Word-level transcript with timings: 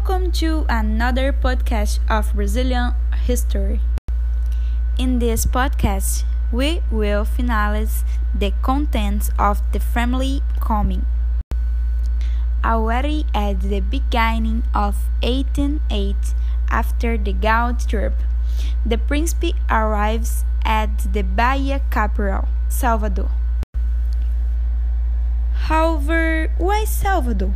Welcome 0.00 0.32
to 0.40 0.64
another 0.70 1.30
podcast 1.30 2.00
of 2.08 2.32
Brazilian 2.32 2.94
history. 3.26 3.80
In 4.96 5.18
this 5.18 5.44
podcast, 5.44 6.24
we 6.50 6.80
will 6.90 7.26
finalize 7.26 8.02
the 8.32 8.54
contents 8.62 9.28
of 9.38 9.60
the 9.72 9.78
family 9.78 10.40
coming. 10.58 11.04
Already 12.64 13.26
at 13.34 13.60
the 13.60 13.80
beginning 13.80 14.62
of 14.72 14.96
1808, 15.20 16.16
after 16.70 17.18
the 17.18 17.34
Gold 17.34 17.86
trip, 17.86 18.14
the 18.86 18.96
Príncipe 18.96 19.52
arrives 19.68 20.46
at 20.64 21.12
the 21.12 21.20
Bahia 21.20 21.82
capital, 21.90 22.48
Salvador. 22.70 23.28
However, 25.68 26.48
why 26.56 26.84
Salvador? 26.84 27.52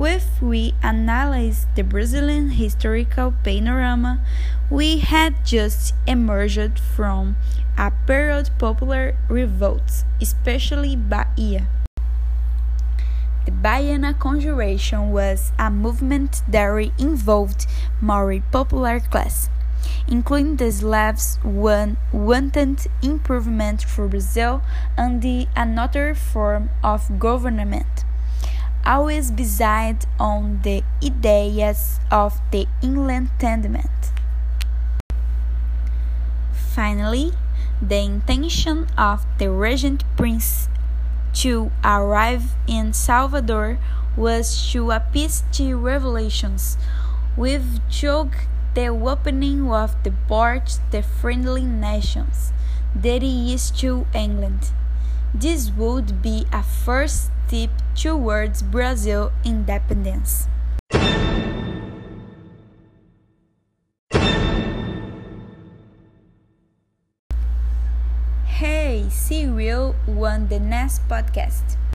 If 0.00 0.40
we 0.40 0.72
analyze 0.82 1.66
the 1.76 1.84
Brazilian 1.84 2.52
historical 2.52 3.34
panorama, 3.44 4.24
we 4.70 4.98
had 4.98 5.44
just 5.44 5.94
emerged 6.06 6.78
from 6.78 7.36
a 7.76 7.92
period 8.06 8.48
of 8.48 8.58
popular 8.58 9.14
revolts, 9.28 10.04
especially 10.18 10.96
Bahia. 10.96 11.66
The 13.44 13.52
Baiana 13.52 14.18
Conjuration 14.18 15.12
was 15.12 15.52
a 15.58 15.70
movement 15.70 16.40
that 16.48 16.72
involved 16.98 17.66
more 18.00 18.40
popular 18.50 18.98
class, 18.98 19.50
including 20.08 20.56
the 20.56 20.72
Slavs, 20.72 21.38
one 21.42 21.98
wanted 22.12 22.86
improvement 23.02 23.82
for 23.82 24.08
Brazil 24.08 24.62
and 24.96 25.20
the 25.20 25.48
another 25.54 26.14
form 26.14 26.70
of 26.82 27.18
government 27.18 28.04
always 28.84 29.30
based 29.30 30.06
on 30.18 30.60
the 30.62 30.82
ideas 31.02 32.00
of 32.10 32.40
the 32.50 32.66
Enlightenment. 32.82 34.12
Finally, 36.74 37.32
the 37.80 37.98
intention 37.98 38.86
of 38.96 39.26
the 39.38 39.50
regent 39.50 40.04
prince 40.16 40.68
to 41.34 41.70
arrive 41.84 42.54
in 42.66 42.92
Salvador 42.92 43.78
was 44.16 44.70
to 44.72 44.90
appease 44.90 45.42
the 45.56 45.74
revolutions, 45.74 46.76
with 47.36 47.80
took 47.90 48.28
the 48.74 48.88
opening 48.88 49.70
of 49.70 49.96
the 50.04 50.12
port 50.28 50.78
the 50.90 51.02
friendly 51.02 51.64
nations, 51.64 52.52
that 52.94 53.22
is 53.22 53.70
to 53.70 54.06
England. 54.14 54.70
This 55.34 55.70
would 55.72 56.20
be 56.20 56.46
a 56.52 56.62
first 56.62 57.32
step 57.48 57.70
towards 57.94 58.62
Brazil 58.62 59.32
independence. 59.44 60.48
Hey, 68.44 69.08
see 69.10 69.42
you 69.48 69.94
on 70.06 70.48
the 70.48 70.60
next 70.60 71.04
podcast. 71.08 71.76